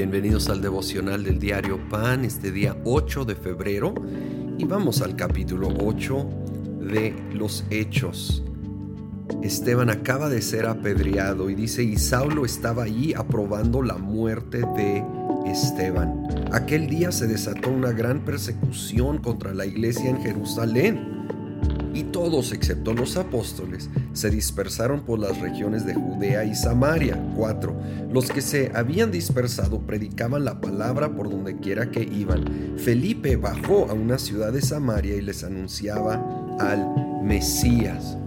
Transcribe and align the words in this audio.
bienvenidos 0.00 0.48
al 0.48 0.62
devocional 0.62 1.24
del 1.24 1.38
diario 1.38 1.78
Pan, 1.90 2.24
este 2.24 2.50
día 2.50 2.74
8 2.86 3.26
de 3.26 3.34
febrero, 3.34 3.92
y 4.56 4.64
vamos 4.64 5.02
al 5.02 5.14
capítulo 5.14 5.68
8 5.78 6.26
de 6.80 7.14
los 7.34 7.66
Hechos. 7.68 8.42
Esteban 9.42 9.90
acaba 9.90 10.30
de 10.30 10.40
ser 10.40 10.64
apedreado 10.64 11.50
y 11.50 11.54
dice, 11.54 11.82
y 11.82 11.98
Saulo 11.98 12.46
estaba 12.46 12.84
allí 12.84 13.12
aprobando 13.12 13.82
la 13.82 13.98
muerte 13.98 14.62
de 14.74 15.04
Esteban. 15.44 16.48
Aquel 16.50 16.88
día 16.88 17.12
se 17.12 17.26
desató 17.26 17.68
una 17.68 17.92
gran 17.92 18.24
persecución 18.24 19.18
contra 19.18 19.52
la 19.52 19.66
iglesia 19.66 20.08
en 20.08 20.22
Jerusalén 20.22 21.20
todos 22.20 22.52
excepto 22.52 22.92
los 22.92 23.16
apóstoles 23.16 23.88
se 24.12 24.28
dispersaron 24.28 25.00
por 25.06 25.18
las 25.18 25.40
regiones 25.40 25.86
de 25.86 25.94
Judea 25.94 26.44
y 26.44 26.54
Samaria. 26.54 27.18
4. 27.34 27.74
Los 28.12 28.28
que 28.28 28.42
se 28.42 28.70
habían 28.74 29.10
dispersado 29.10 29.78
predicaban 29.80 30.44
la 30.44 30.60
palabra 30.60 31.16
por 31.16 31.30
donde 31.30 31.56
quiera 31.56 31.90
que 31.90 32.02
iban. 32.02 32.74
Felipe 32.76 33.36
bajó 33.36 33.88
a 33.88 33.94
una 33.94 34.18
ciudad 34.18 34.52
de 34.52 34.60
Samaria 34.60 35.16
y 35.16 35.22
les 35.22 35.44
anunciaba 35.44 36.22
al 36.58 37.24
Mesías. 37.24 38.18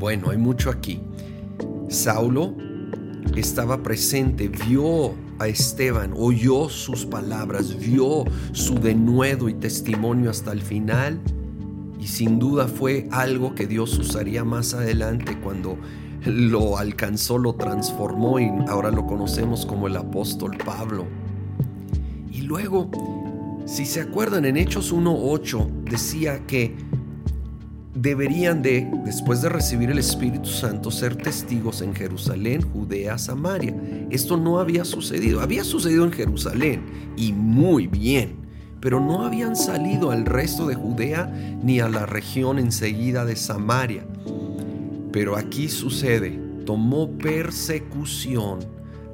Bueno, 0.00 0.30
hay 0.30 0.38
mucho 0.38 0.70
aquí. 0.70 1.00
Saulo 1.88 2.56
estaba 3.36 3.80
presente, 3.84 4.48
vio 4.48 5.14
a 5.38 5.46
Esteban, 5.46 6.12
oyó 6.16 6.68
sus 6.68 7.06
palabras, 7.06 7.78
vio 7.78 8.24
su 8.50 8.80
denuedo 8.80 9.48
y 9.48 9.54
testimonio 9.54 10.30
hasta 10.30 10.50
el 10.50 10.62
final 10.62 11.20
y 12.00 12.06
sin 12.06 12.38
duda 12.38 12.66
fue 12.66 13.06
algo 13.10 13.54
que 13.54 13.66
Dios 13.66 13.98
usaría 13.98 14.42
más 14.42 14.72
adelante 14.72 15.38
cuando 15.42 15.78
lo 16.24 16.78
alcanzó, 16.78 17.38
lo 17.38 17.54
transformó 17.54 18.40
y 18.40 18.50
ahora 18.68 18.90
lo 18.90 19.06
conocemos 19.06 19.66
como 19.66 19.86
el 19.86 19.96
apóstol 19.96 20.56
Pablo. 20.64 21.06
Y 22.30 22.42
luego, 22.42 22.90
si 23.66 23.84
se 23.84 24.00
acuerdan, 24.00 24.44
en 24.44 24.56
Hechos 24.56 24.94
1.8 24.94 25.84
decía 25.84 26.46
que 26.46 26.74
deberían 27.94 28.62
de, 28.62 28.90
después 29.04 29.42
de 29.42 29.50
recibir 29.50 29.90
el 29.90 29.98
Espíritu 29.98 30.48
Santo, 30.48 30.90
ser 30.90 31.16
testigos 31.16 31.82
en 31.82 31.94
Jerusalén, 31.94 32.62
Judea, 32.62 33.18
Samaria. 33.18 33.74
Esto 34.10 34.38
no 34.38 34.58
había 34.58 34.86
sucedido, 34.86 35.40
había 35.42 35.64
sucedido 35.64 36.04
en 36.04 36.12
Jerusalén 36.12 36.82
y 37.16 37.32
muy 37.32 37.86
bien 37.86 38.36
pero 38.80 39.00
no 39.00 39.24
habían 39.24 39.56
salido 39.56 40.10
al 40.10 40.24
resto 40.24 40.66
de 40.66 40.74
Judea 40.74 41.26
ni 41.62 41.80
a 41.80 41.88
la 41.88 42.06
región 42.06 42.58
enseguida 42.58 43.24
de 43.24 43.36
Samaria. 43.36 44.04
Pero 45.12 45.36
aquí 45.36 45.68
sucede, 45.68 46.38
tomó 46.64 47.10
persecución 47.18 48.60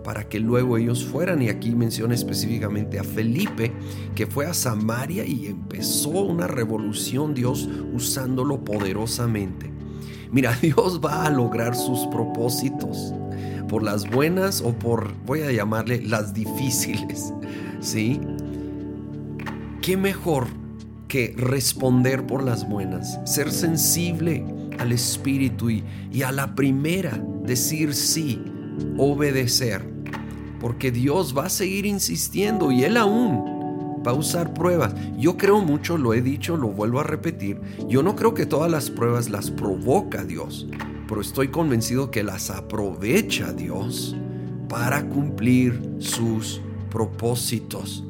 para 0.05 0.29
que 0.29 0.39
luego 0.39 0.79
ellos 0.79 1.05
fueran, 1.05 1.43
y 1.43 1.49
aquí 1.49 1.75
menciona 1.75 2.15
específicamente 2.15 3.01
a 3.01 3.03
Felipe, 3.03 3.73
que 4.15 4.29
fue 4.29 4.47
a 4.47 4.55
Samaria 4.55 5.25
y 5.25 5.47
empezó 5.47 6.11
una 6.11 6.47
revolución, 6.47 7.35
Dios 7.35 7.69
usándolo 7.93 8.65
poderosamente. 8.65 9.69
Mira, 10.31 10.57
Dios 10.63 11.01
va 11.05 11.25
a 11.25 11.31
lograr 11.31 11.75
sus 11.75 12.07
propósitos 12.07 13.15
por 13.69 13.83
las 13.83 14.09
buenas 14.09 14.61
o 14.61 14.73
por, 14.73 15.13
voy 15.25 15.43
a 15.43 15.51
llamarle, 15.51 16.01
las 16.03 16.33
difíciles, 16.33 17.33
¿sí? 17.81 18.21
¿Qué 19.87 19.97
mejor 19.97 20.49
que 21.07 21.33
responder 21.37 22.27
por 22.27 22.43
las 22.43 22.69
buenas? 22.69 23.21
Ser 23.25 23.53
sensible 23.53 24.45
al 24.81 24.91
Espíritu 24.91 25.71
y, 25.71 25.85
y 26.13 26.23
a 26.23 26.33
la 26.33 26.57
primera 26.57 27.23
decir 27.45 27.95
sí, 27.95 28.43
obedecer. 28.99 29.89
Porque 30.59 30.91
Dios 30.91 31.39
va 31.39 31.47
a 31.47 31.51
seguir 31.51 31.87
insistiendo 31.87 32.73
y 32.73 32.83
Él 32.83 32.97
aún 32.97 34.03
va 34.05 34.11
a 34.11 34.15
usar 34.15 34.55
pruebas. 34.55 34.93
Yo 35.19 35.37
creo 35.37 35.61
mucho, 35.61 35.97
lo 35.97 36.15
he 36.15 36.21
dicho, 36.21 36.57
lo 36.57 36.67
vuelvo 36.67 36.99
a 36.99 37.05
repetir, 37.05 37.61
yo 37.89 38.03
no 38.03 38.17
creo 38.17 38.35
que 38.35 38.45
todas 38.45 38.69
las 38.69 38.91
pruebas 38.91 39.31
las 39.31 39.53
provoca 39.53 40.25
Dios, 40.25 40.67
pero 41.07 41.21
estoy 41.21 41.47
convencido 41.47 42.11
que 42.11 42.25
las 42.25 42.51
aprovecha 42.51 43.53
Dios 43.53 44.17
para 44.69 45.09
cumplir 45.09 45.81
sus 46.01 46.61
propósitos. 46.91 48.03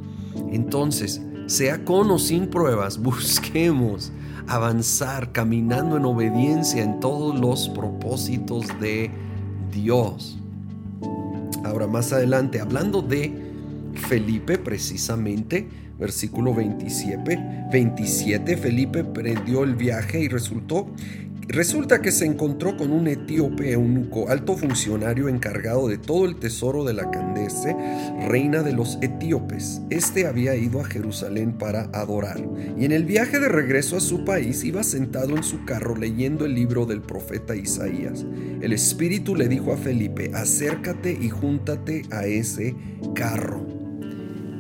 Entonces, 0.51 1.21
sea 1.47 1.85
con 1.85 2.11
o 2.11 2.19
sin 2.19 2.49
pruebas, 2.49 2.99
busquemos 3.03 4.13
avanzar 4.49 5.33
caminando 5.33 5.97
en 5.97 6.05
obediencia 6.05 6.83
en 6.83 7.01
todos 7.01 7.39
los 7.39 7.69
propósitos 7.69 8.67
de 8.81 9.11
Dios. 9.73 10.39
Ahora 11.65 11.87
más 11.87 12.13
adelante, 12.13 12.61
hablando 12.61 13.03
de 13.03 13.33
Felipe 14.09 14.59
precisamente, 14.59 15.69
versículo 15.99 16.55
27, 16.55 17.69
27, 17.73 18.57
Felipe 18.57 19.03
prendió 19.03 19.65
el 19.65 19.75
viaje 19.75 20.21
y 20.21 20.29
resultó 20.29 20.87
Resulta 21.49 22.03
que 22.03 22.11
se 22.11 22.27
encontró 22.27 22.77
con 22.77 22.91
un 22.91 23.07
etíope 23.07 23.71
eunuco, 23.71 24.29
alto 24.29 24.57
funcionario 24.57 25.29
encargado 25.29 25.87
de 25.87 25.97
todo 25.97 26.25
el 26.27 26.37
tesoro 26.37 26.83
de 26.83 26.93
la 26.93 27.09
Candace, 27.13 27.77
reina 28.29 28.65
de 28.65 28.73
los 28.73 28.99
etíopes. 29.01 29.81
Este 29.89 30.27
había 30.27 30.57
ido 30.57 30.81
a 30.81 30.85
Jerusalén 30.85 31.53
para 31.53 31.83
adorar, 31.93 32.45
y 32.77 32.85
en 32.85 32.91
el 32.91 33.05
viaje 33.05 33.39
de 33.39 33.49
regreso 33.49 33.97
a 33.97 34.01
su 34.01 34.25
país 34.25 34.65
iba 34.65 34.83
sentado 34.83 35.37
en 35.37 35.45
su 35.45 35.65
carro 35.65 35.95
leyendo 35.95 36.45
el 36.47 36.55
libro 36.55 36.85
del 36.85 37.01
profeta 37.01 37.55
Isaías. 37.55 38.27
El 38.61 38.73
Espíritu 38.73 39.37
le 39.37 39.47
dijo 39.47 39.73
a 39.73 39.77
Felipe, 39.77 40.33
acércate 40.35 41.17
y 41.21 41.29
júntate 41.29 42.03
a 42.11 42.27
ese 42.27 42.75
carro. 43.15 43.65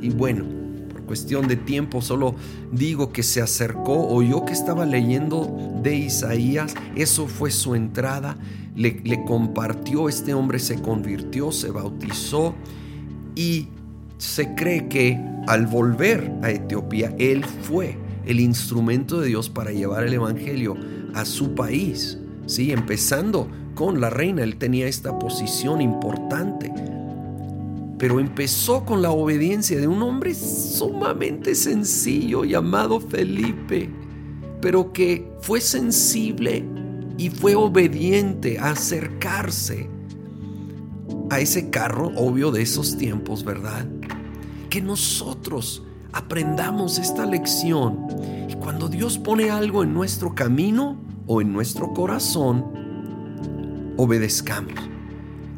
Y 0.00 0.10
bueno, 0.10 0.66
cuestión 1.06 1.49
de 1.49 1.56
tiempo, 1.56 2.03
solo 2.03 2.34
digo 2.72 3.12
que 3.12 3.22
se 3.22 3.41
acercó, 3.41 4.09
oyó 4.09 4.44
que 4.44 4.53
estaba 4.53 4.84
leyendo 4.84 5.81
de 5.83 5.97
Isaías, 5.97 6.75
eso 6.94 7.27
fue 7.28 7.50
su 7.50 7.75
entrada, 7.75 8.37
le, 8.75 9.00
le 9.05 9.25
compartió, 9.25 10.09
este 10.09 10.34
hombre 10.34 10.59
se 10.59 10.83
convirtió, 10.83 11.53
se 11.53 11.71
bautizó 11.71 12.55
y 13.34 13.69
se 14.19 14.55
cree 14.55 14.89
que 14.89 15.19
al 15.47 15.67
volver 15.67 16.33
a 16.43 16.50
Etiopía, 16.50 17.15
él 17.19 17.44
fue 17.44 17.97
el 18.27 18.41
instrumento 18.41 19.21
de 19.21 19.28
Dios 19.28 19.49
para 19.49 19.71
llevar 19.71 20.05
el 20.05 20.12
Evangelio 20.12 20.77
a 21.15 21.25
su 21.25 21.55
país, 21.55 22.19
¿sí? 22.47 22.73
empezando 22.73 23.49
con 23.75 24.00
la 24.00 24.11
reina, 24.11 24.43
él 24.43 24.56
tenía 24.56 24.87
esta 24.87 25.19
posición 25.19 25.81
importante 25.81 26.73
pero 27.98 28.20
empezó 28.20 28.84
con 28.84 29.00
la 29.00 29.10
obediencia 29.10 29.80
de 29.80 29.86
un 29.86 30.02
hombre 30.02 30.34
sumamente 30.34 31.54
sencillo 31.54 32.44
llamado 32.44 33.00
Felipe, 33.00 33.88
pero 34.60 34.92
que 34.92 35.30
fue 35.40 35.60
sensible 35.60 36.64
y 37.16 37.30
fue 37.30 37.54
obediente 37.54 38.58
a 38.58 38.70
acercarse 38.70 39.88
a 41.30 41.40
ese 41.40 41.70
carro, 41.70 42.12
obvio 42.16 42.50
de 42.50 42.62
esos 42.62 42.98
tiempos, 42.98 43.44
¿verdad? 43.44 43.86
Que 44.68 44.82
nosotros 44.82 45.82
aprendamos 46.12 46.98
esta 46.98 47.24
lección 47.24 48.06
y 48.48 48.54
cuando 48.54 48.88
Dios 48.88 49.18
pone 49.18 49.50
algo 49.50 49.82
en 49.82 49.94
nuestro 49.94 50.34
camino 50.34 51.00
o 51.26 51.40
en 51.40 51.52
nuestro 51.52 51.94
corazón, 51.94 52.64
obedezcamos 53.96 54.95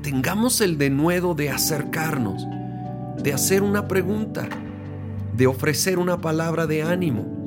tengamos 0.03 0.61
el 0.61 0.79
denuedo 0.79 1.35
de 1.35 1.51
acercarnos, 1.51 2.47
de 3.23 3.33
hacer 3.33 3.63
una 3.63 3.89
pregunta, 3.89 4.49
de 5.37 5.47
ofrecer 5.47 5.99
una 5.99 6.21
palabra 6.21 6.67
de 6.67 6.83
ánimo, 6.83 7.45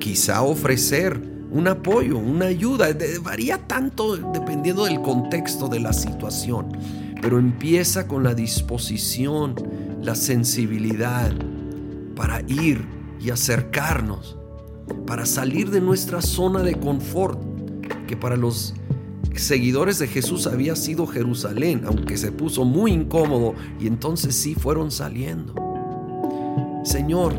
quizá 0.00 0.42
ofrecer 0.42 1.20
un 1.50 1.68
apoyo, 1.68 2.18
una 2.18 2.46
ayuda, 2.46 2.88
varía 3.22 3.58
tanto 3.58 4.16
dependiendo 4.16 4.84
del 4.86 5.00
contexto 5.00 5.68
de 5.68 5.80
la 5.80 5.92
situación, 5.92 6.76
pero 7.22 7.38
empieza 7.38 8.08
con 8.08 8.24
la 8.24 8.34
disposición, 8.34 9.54
la 10.02 10.14
sensibilidad 10.14 11.32
para 12.16 12.42
ir 12.48 12.84
y 13.20 13.30
acercarnos, 13.30 14.36
para 15.06 15.26
salir 15.26 15.70
de 15.70 15.80
nuestra 15.80 16.20
zona 16.20 16.62
de 16.62 16.74
confort, 16.74 17.38
que 18.06 18.16
para 18.16 18.36
los 18.36 18.74
seguidores 19.36 19.98
de 19.98 20.06
Jesús 20.06 20.46
había 20.46 20.76
sido 20.76 21.06
Jerusalén, 21.06 21.82
aunque 21.86 22.16
se 22.16 22.32
puso 22.32 22.64
muy 22.64 22.92
incómodo 22.92 23.54
y 23.80 23.86
entonces 23.86 24.34
sí 24.34 24.54
fueron 24.54 24.90
saliendo. 24.90 25.54
Señor, 26.84 27.34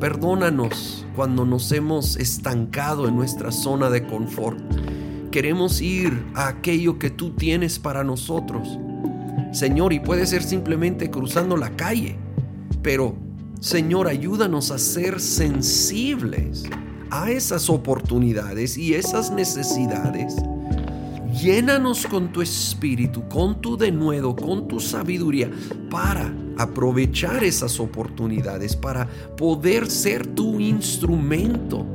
perdónanos 0.00 1.06
cuando 1.14 1.44
nos 1.44 1.70
hemos 1.72 2.16
estancado 2.16 3.08
en 3.08 3.16
nuestra 3.16 3.52
zona 3.52 3.90
de 3.90 4.06
confort. 4.06 4.58
Queremos 5.30 5.80
ir 5.80 6.24
a 6.34 6.48
aquello 6.48 6.98
que 6.98 7.10
tú 7.10 7.30
tienes 7.30 7.78
para 7.78 8.04
nosotros. 8.04 8.78
Señor, 9.52 9.92
y 9.92 10.00
puede 10.00 10.26
ser 10.26 10.42
simplemente 10.42 11.10
cruzando 11.10 11.56
la 11.56 11.70
calle, 11.76 12.16
pero 12.82 13.16
Señor, 13.60 14.06
ayúdanos 14.06 14.70
a 14.70 14.78
ser 14.78 15.20
sensibles 15.20 16.64
a 17.10 17.30
esas 17.30 17.70
oportunidades 17.70 18.76
y 18.76 18.94
esas 18.94 19.30
necesidades 19.30 20.36
Llénanos 21.40 22.06
con 22.06 22.32
tu 22.32 22.42
espíritu, 22.42 23.28
con 23.28 23.60
tu 23.60 23.76
denuedo, 23.76 24.34
con 24.34 24.66
tu 24.66 24.80
sabiduría 24.80 25.50
para 25.90 26.34
aprovechar 26.56 27.44
esas 27.44 27.78
oportunidades, 27.78 28.74
para 28.74 29.06
poder 29.36 29.88
ser 29.90 30.26
tu 30.26 30.58
instrumento 30.58 31.86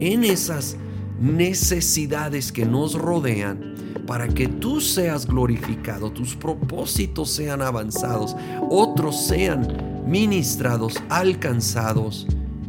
en 0.00 0.24
esas 0.24 0.76
necesidades 1.20 2.52
que 2.52 2.64
nos 2.64 2.94
rodean 2.94 3.74
para 4.06 4.28
que 4.28 4.46
tú 4.46 4.80
seas 4.80 5.26
glorificado, 5.26 6.10
tus 6.10 6.36
propósitos 6.36 7.30
sean 7.30 7.60
avanzados, 7.60 8.36
otros 8.70 9.26
sean 9.26 10.04
ministrados, 10.06 11.02
alcanzados 11.08 12.26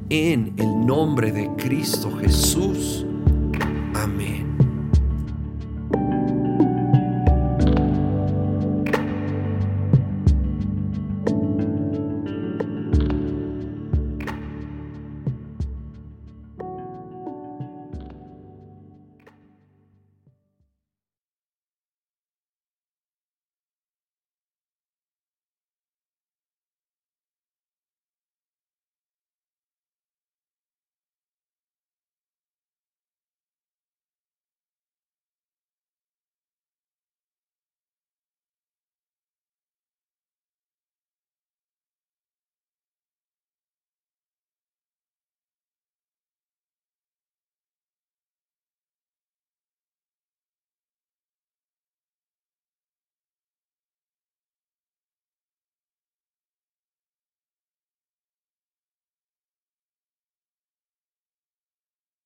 en 0.10 0.54
el 0.58 0.86
nombre 0.86 1.32
de 1.32 1.50
Cristo 1.58 2.12
Jesús. 2.20 3.06